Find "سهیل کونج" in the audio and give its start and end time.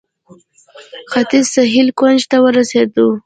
1.55-2.21